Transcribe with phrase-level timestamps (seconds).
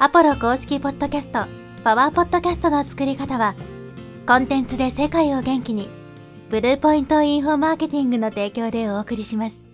[0.00, 1.46] アポロ公式ポッドキャスト、
[1.84, 3.54] パワーポッドキャストの作り方は、
[4.26, 5.88] コンテンツで世界を元気に、
[6.50, 9.64] ブルーポイントインフォマーケティングの提供でお送りします。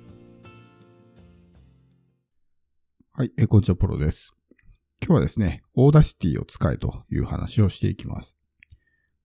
[3.12, 4.34] はい、えこんにちは、ポロです。
[5.02, 8.36] 今日はですね、 Audacity を使えという話をしていきます。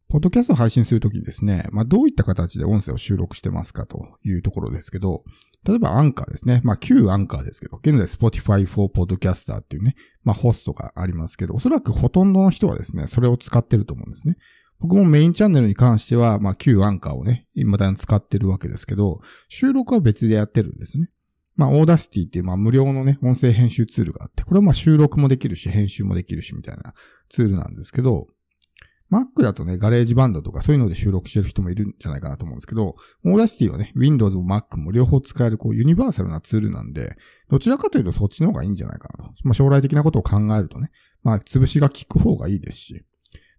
[0.08, 5.26] ポッドキャストを配信するときにですね、まあ、どういった形で音声を収録してますかというところですけど、
[5.66, 6.62] 例えばアンカーですね。
[6.64, 14.38] まあ、旧アンカーですけど、現在 Spotify for Podcaster っていうね、まあ、ホストがありますけど、おそらくほとんどの人はですね、それを使ってると思うんですね。
[14.80, 21.10] 僕もメインチャンネルに関しては、まあ、旧アンカーをね、未だに使ってるわけですけど、収録は別でやってるんですね。
[21.56, 26.94] まあ、 Audacity っていう、まあ、無料のね、音声編集ツールがあって、これはまあ、収録もできるし、編集もできるし、みたいな
[27.30, 28.28] ツールなんですけど、
[29.12, 37.16] Mac だとね、 GarageBand とかそういうので収録してる人もいるんじゃないかなと思うんですけど、 Audacity はね、Windows も Mac も両方使える、こう、ユニバーサルなツールなんで、
[37.50, 39.34] どちらかというとそっちの方がいいんじゃないかなと。
[39.44, 40.92] まあ、将来的なことを考えるとね、
[41.24, 43.06] まあ、潰しが効く方がいいですし。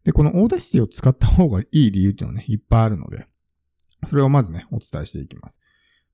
[0.05, 3.27] で、この Audacity を使った方がいい理由っていうのはね、いっぱいあるので、
[4.09, 5.55] それをまずね、お伝えしていきます。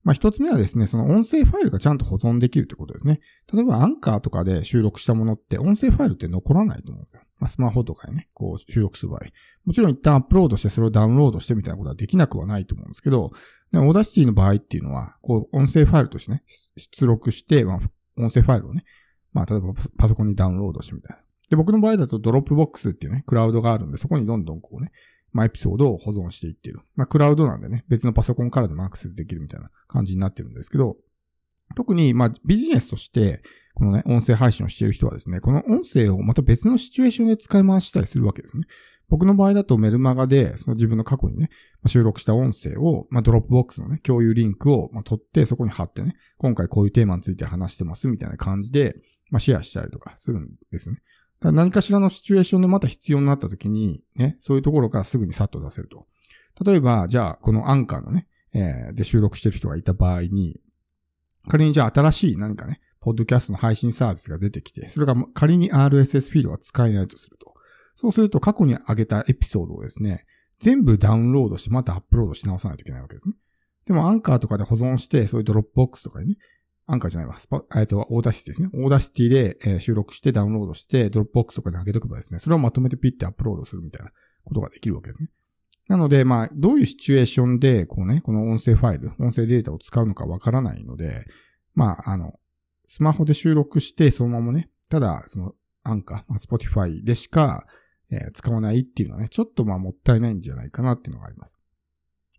[0.05, 3.20] まあ、一つ目はですね、その音声ファイルがちゃんと保存できるということですね。
[3.52, 7.22] 例えばアンカーとかで収録したものって音声ファイルって残らないと思うんですよ。
[7.43, 9.23] まあ、スマホとかでね、こう収録する場合。
[9.65, 13.33] もちろん一旦アップロードしてそれをダウンロードしてみたいなことはできなくはないと思うんですけど、
[13.73, 16.45] で Audacity の場合っていうのは、こう音声ファイルとしてね、
[16.77, 17.81] 出力して、まあ、
[18.17, 18.85] 音声ファイルをね、
[19.33, 21.23] まあ、例えばパソコンにダウンロードしてみたいな。
[21.51, 24.93] で、僕の場合だと Dropbox っていうね、クラウドがあるんで、そこにどんどんこうね、
[25.33, 26.81] まあ、エピソードを保存していってる。
[26.95, 30.97] まあ、クラウドなんでね、別のパソコンからでもアクセスできるみたいな感じになってるんですけど、
[31.75, 33.42] 特に、まあ、ビジネスとして、
[33.75, 38.64] このね、音声配信をしている人はですね、この音声をまた別のシチュエーションで使い回したりするわけですね。
[39.09, 41.51] 僕の場合だとメルマガで、その自分の過去にね、
[41.87, 48.97] 収録した音声を、まあ、 Dropbox のね、共有リンクを、ま、取って、そこに貼ってね、今回こういうテーマについて話してます、みたいな感じで、
[49.31, 50.97] まあ、シェアしたりとかするんですね。
[50.97, 51.03] だか
[51.48, 56.07] ら何かしらのシチュエーションでまた必要になった時に、ね、そういうところからすぐにさっと出せると。
[56.64, 60.61] 例えば、じゃあ、このアンカーのね、えーで収録してる人がいた場合に、
[61.48, 67.55] 仮にじゃあ新しい何かね、ポッドキャストの配信サービスが出てきて、それが仮に RSS フィードが使えないとすると。
[67.95, 70.25] そうすると過去に上げたエピソードをですね、
[70.61, 73.35] 全部ダウンロードしてまたアップロードし直さないといけないわけですね。
[73.86, 76.36] でもアンカーとかで保存して、そういう Dropbox とかにね、
[76.86, 78.70] アンカーじゃないわ、スパ、えっと、 Audacity ですね。
[78.74, 84.13] Audacity で、収録してダウンロードして、 Dropbox とかに上げとけばですね、それをまとめてピッてアップロードするみたいな
[84.45, 85.29] ことができるわけですね。
[85.89, 91.27] なので、まあ、どういうシチュエーションで、こうね、この音声ファイル、音声データを使うのかわからないので、
[91.75, 92.39] まあ、あの、
[92.87, 97.67] スマホで収録して、そのままね、ただ、その、アンカー、まあ、Spotify でしか、
[98.11, 101.55] えー使わないっていうのはね、ちょっとまあ、もったいないんじゃないかなっていうのがあります。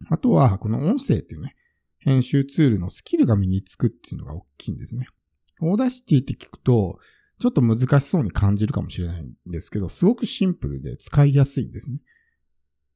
[0.10, 1.56] あとは、この音声っていうね、
[2.00, 5.08] 編集ツールのスキルが身につくっていうのが大きいんですね。
[5.62, 7.00] Audacity って聞くと、
[7.40, 12.00] ちょっと難しそうに感じるかもしれないんですけど、すごくシンプルで使いやすいんですね。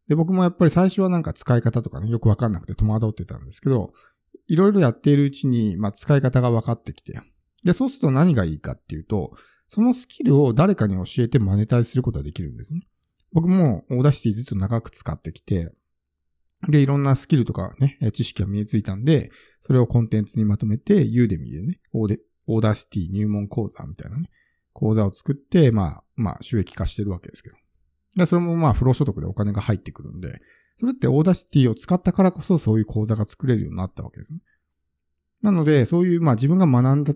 [0.08, 3.94] で、僕もやっぱり最初はなんか使い方とかね、よくわかんなくて戸惑ってたんですけど、
[4.48, 7.20] いろいろやっているうちに、まあ、使い方が分かってきて、
[7.64, 9.34] で、そうすると何がいいかっていうと、
[9.68, 12.88] そのスキルを誰かに教えてマネタイズすることができるんですね。
[13.34, 15.72] 僕も Audacity ずっと長く使ってきて、
[16.70, 19.32] で、いろんなスキルとかね、知識が身についたんで、
[19.62, 24.30] それをコンテンツにまとめて、 Udemy でね、オーデ Audacity 入門講座みたいなね、
[24.74, 27.58] 講座を作って、まあ、まあ、収益化してるわけですけど。
[28.18, 30.42] で、それもまあ、不労所得でお金が入ってくるんで、
[30.80, 34.40] それって Audacity を使ったからこそそういう講座が作れるようになったわけですね。
[35.42, 37.14] なので、そういう、まあ自分が学んだ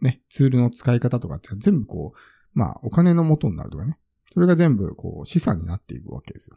[0.00, 3.98] ね、ツールの使い方とかって全部こう、まあお金の元になるとかね。
[4.32, 6.56] それが全部こう資産になっていくわけですよ。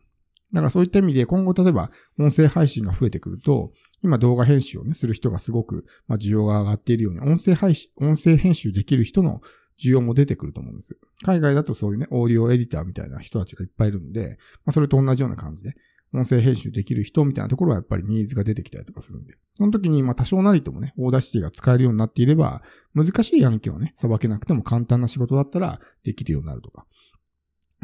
[0.54, 3.72] だからそういった意味で今後例えば音声配信が増えてくると、
[4.04, 9.42] 今動画編集をね、する人がすごく、まあ需要が上がっているように、音声配信、音声編集できる人の
[9.80, 10.98] 需要も出てくると思うんです。
[11.24, 15.76] 海外だとそういうね、オーディオエディターみたいな人たちがいっぱいいるんで、まあそれと同じような感じで、
[16.14, 19.36] 音声編集できる人みたいなところはやっぱりニーズが出てきたりとかするんで。
[19.56, 22.62] その時に、まあ多少なりともね、 Audacity が使えるようになっていれば、
[22.96, 26.86] 難しい案件をね、さばけなくても簡単な仕事だったらできるようになるとか。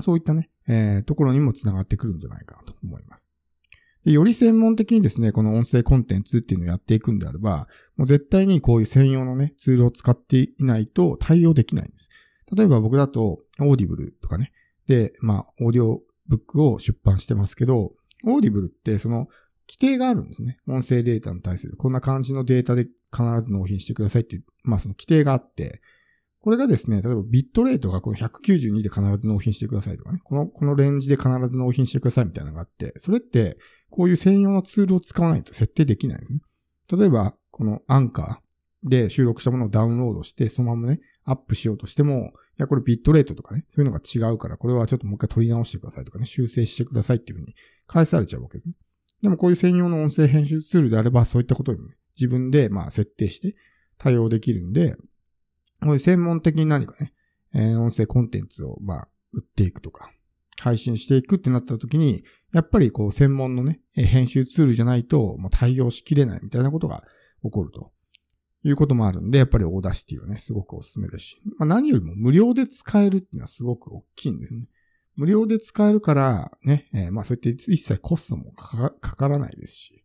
[0.02, 3.33] そういったね、えー、ところにもつながってくるんじゃないかなと思います。
[4.06, 12.10] で、より専門的にですね、この音声コンテンツっていうのをやっていくんであれば、もう絶対にこういう専用のね、ツールを使っていないと対応できないんです。
[12.56, 14.52] 例えば僕だと、 Audible とかね、
[14.88, 17.94] で、まあ、オーディオブックを出版してますけど、
[18.26, 19.28] Audible ってその
[19.68, 20.60] 規定があるんですね。
[20.68, 21.78] 音声データに対する。
[21.78, 25.82] こんな感じのデータで必ず納品してくださいっていう、まあその規定があって、
[26.44, 33.58] これがですね、例えばビットレートがこの192で必ず納品してくださいとかね、この、このレンジで必ず納品してくださいみたいなのがあって、それって、
[33.90, 36.40] こういう専用のツールを使わないと設定できないんですね。
[36.92, 47.56] 例えば、このアンカーで収録したものをダウンロードして、そのままね、アップしようとしても、いや、これビットレートとかね、そういうのが違うから、これはちょっともう一回取り直してくださいとかね、修正してくださいっていうふうに
[47.88, 48.74] 返されちゃうわけですね。
[49.22, 53.56] でもこういう専用の音声編集ツールであれば、そういったことに、ね、自分でまあ設定して
[53.98, 54.98] 対応できるんで、
[55.84, 57.14] こういう専門的に何かね、
[57.54, 60.12] えー、音声コンテンツをまあ売っていくとか、
[60.60, 67.04] 配信していくってなった時に、やっぱりこう専門のね、編集ツールじゃないともう対応しきれないみたいなことが
[67.44, 67.92] 起こると
[68.64, 74.66] いうこともあるんで、やっぱり Audacity はね、すごくおすすめですし、まあ、何よりも無料で使えるっていうのはすごく大きいんですね。
[75.16, 80.04] 無料で使えるから、ね、えー、まあそういって一切コストもかからないですし、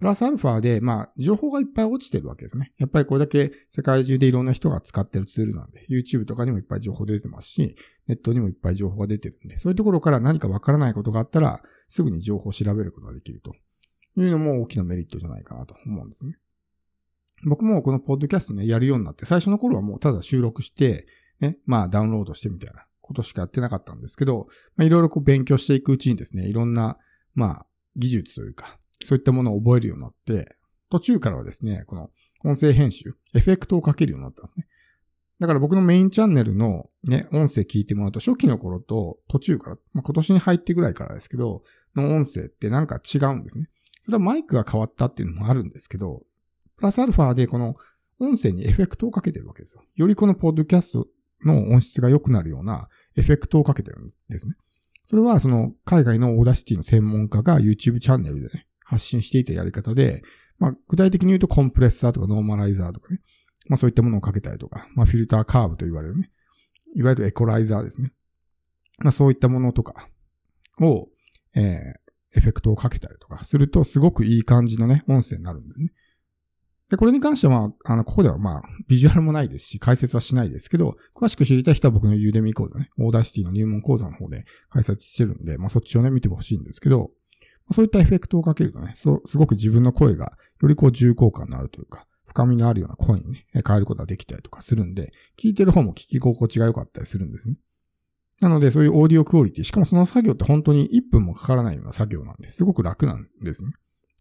[0.00, 2.72] プラスアルファで、まあ、情報がいっぱい落ちてるわけですね。
[2.78, 7.76] やっぱりこれだけ世界中でいろんな人が使ってるツールなんで、YouTube とかにもいっぱい情報出てますし、
[8.08, 13.54] ネットにもいっぱい情報が出てるんで、そういうところから何かわからないことがあったら、すぐに情報を調べることができると
[14.16, 16.38] いうのも大きなメリットじゃないかなと思うんですね。
[17.44, 21.06] 僕もこのポッドキャストね、やるようになって、最初の頃はもうただ収録して、
[21.40, 26.98] ね、まあダウンロードしてみたいなことしかやってなかったんですけど、まあいろいろこう勉強していくうちにですね、いろんな、
[27.34, 27.66] まあ
[27.96, 30.56] 技術というか、そういったものを覚えるようになって、
[30.90, 32.10] 途中からはですね、この
[32.44, 34.66] 音声編集、エフェクトをかけるようになったんですね。
[35.40, 41.62] だから僕のメインチャンネルのね、音声聞いてもらうと、初期の頃と途中から、まあ、今年に入ってぐらいからですけど、
[41.96, 43.68] の音声ってなんか違うんですね。
[44.02, 46.22] それはマイクが変わったっていうのもあるんですけど、
[46.76, 47.76] プラスアルファでこの
[48.18, 49.82] 音声にエフェクトをかけてるわけですよ。
[49.96, 51.08] よりこのポッドキャスト
[51.44, 54.54] の音質が良くなるようなエフェクトをかけてるんですね。
[55.06, 60.22] それはその海外の Audacity の専門家が YouTube チャンネルでね、発信していたやり方で、
[60.58, 63.20] まあ、具体的に言うとコンプレッサーとかノーマライザーとかね、
[63.68, 66.30] まあそういったものをかけたりとか、まあフィルターカーブと言われるね、
[66.96, 68.12] いわゆるエコライザーですね。
[68.98, 70.08] まあそういったものとか
[70.80, 71.08] を、
[71.54, 73.44] えー、エフェクトをかけたりとか。
[73.44, 75.92] すると、すごくいい感じのね、音声になるんですね。
[76.90, 87.12] で、これに関しては、あの、ここではまあ、ビジュアルもないですし、解説はしないですけど、詳しく知りたい人は僕の Udemy 講座ね、 Audacity の入門講座の方で解説してるんで、まあそっちをね、見てほしいんですけど、
[87.70, 97.56] そういったエフェクトをかけるとね、そう、すごく自分の声がよりこう重厚感のあるというか、深みのあるような声にね、変えることができたりとかするんで、聞いてる方も聞き心地が良かったりするんですね。
[98.40, 103.72] なので、そういうオーディオクオリティ、しかもその作業って本当に1分もかからないような作業なんで、すごく楽なんですね。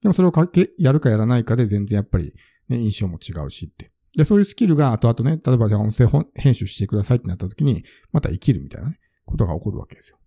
[0.01, 2.33] でもそれをかけ、やるかやらないかで全然やっぱり、
[2.67, 3.91] ね、印象も違うしって。
[4.17, 10.17] で、そういうスキルが後々ね、例えばじゃあ音声編集してくださいってなった時に、また生きるみたいなね、ことが起こるわけですよ。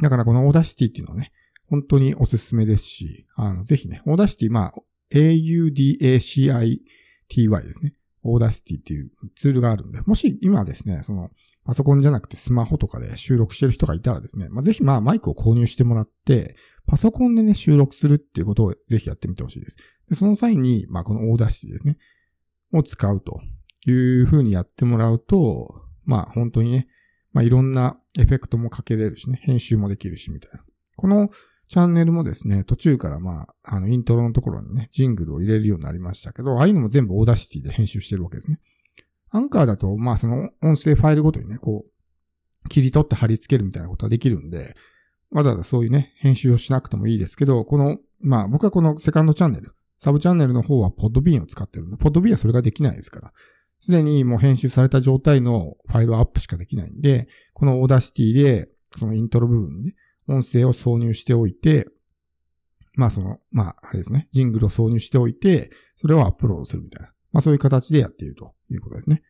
[0.00, 1.32] だからこの Audacity っていうのはね、
[1.74, 4.74] 本当におすすめですし、あの、ぜひね、 Audacity、まあ、
[5.12, 6.78] AUDACITY
[7.64, 7.94] ですね。
[8.22, 11.30] Audacity っていうツールがあるんで、もし今ですね、その、
[11.64, 16.54] パソコンじゃなくてスマホとかで収録してる人がいたらですね、まあ、ぜひまあマイクを購入してもらって、
[16.86, 19.76] パソコンでね、収録するっていうことをぜひやってみてほしいです。
[20.10, 21.96] で、その際に、まあこの Audacity ですね、
[22.72, 23.40] を使うと
[23.86, 23.92] い
[24.22, 26.86] う風にやってもらうと、まあ本当にね、
[27.32, 30.60] まあいろんなエフェクトもかけれるしね、編集もできるしみたいな。
[30.96, 31.30] この
[31.68, 38.60] チャンネルもですね、途中からまあ、あの、イントロのところにね、ジングルを入れるようになりましたけど、ああいうのも全部 Audacity で編集してるわけですね。
[39.30, 44.76] アンカーだと、まあその音声ファイルごとにね、こう、切り取って貼り付けるみたいなことはできるんで、
[45.30, 53.32] わざわざそういうね、編集をしなくてもいいですけど、この、まあ僕はこのセカンドチャンネル、サブチャンネルの方は Podbean を使ってるんで、 Podbean はそれができないですから、
[53.80, 59.94] すでにもう編集された状態のファイルアップしかできないんで、この Audacity で、そのイントロ部分にね、
[60.28, 61.88] 音声を挿入しておいて、
[62.94, 67.08] まあその、まああれですね、ジングルを挿入しておいて、それをアップロードするみたいな。
[67.32, 69.22] まあそういう形でやっているということですね。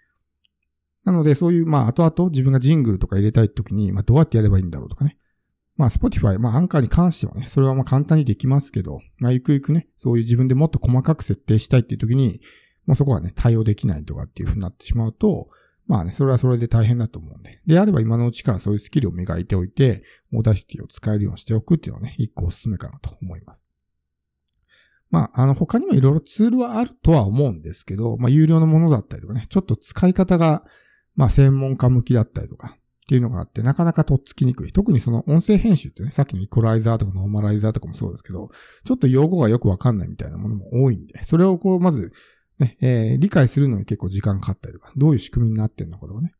[1.04, 5.18] なのでそういう、まあ後々自分がジングルとか入れたいときに、まあどうやってやればいいんだろうとかね。
[5.76, 12.40] まあ Spotify、まあアンカーに関してはね、それはまあ簡単にできますけど、まあゆくゆくね、そういう自分でもっと細かく設定したいっていうときに、
[12.86, 15.48] もうそこはね、対応できないとかっていうふうになってしまうと、
[15.86, 17.60] まあね、それはそれで大変だと思うんで。
[17.66, 23.64] であれば今のうちからそういうスキルを磨いておいて、 Audacity を使えるようにしておくっていうのはね、一個おすすめかなと思います。
[25.10, 30.64] まあ、あの、他にもいろいろツールはあるとは思うんですけど、まあ、有料のものだったりとかね、ちょっと使い方が、
[31.14, 34.72] まあ、専門家向きだったりとか、っていうのがあって、なかなかとっつきにくい。
[34.72, 38.50] 特にその音声編集ってね、さっきのイコライザーとかノーマライザーとかもそうですけど、
[38.84, 42.12] ちょっと用語がよくわかんないみたいなものも多いんで、それをこう、まず、
[42.58, 46.32] ね、えー、理解するのに結構時間かかったりとか、どういう仕組みになってんのかとかね。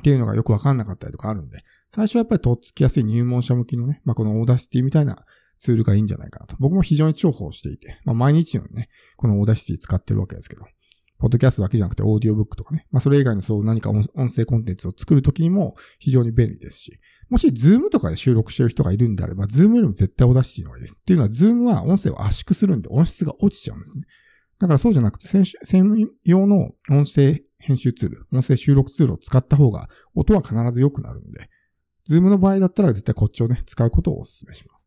[0.00, 5.24] っていうのがよくわかんなかったりとかあるんで、最初はやっぱりとっつきやすい入門者向きのね、まあ、この Audacity みたいな
[5.58, 6.56] ツールがいいんじゃないかなと。
[6.58, 10.64] 僕も非常に重宝していて、まあ、毎日のようにね、この Audacity 使ってるわけですけど、
[11.18, 16.98] ポッドキャストだけじゃなくてオーディオブックとかね、まあ、それ以外のそう何か音声コンテンツを作るときにも非常に便利ですし、
[17.30, 20.98] もしズームとかで収録してる人がいるんであれば、ズームよりも絶対 Audacity の方がいいです。
[21.00, 24.04] っていうのは、ズームは音声を圧縮するんで音質が落ちちゃうんですね。
[24.58, 25.44] だからそうじゃなくて、専
[26.24, 31.48] 用の音声編集ツール、音声収録ツールを使った方が音は必ず良くなるんで、
[32.06, 34.83] ズームの場合だったら絶対こっちをね、使うことをお勧めします。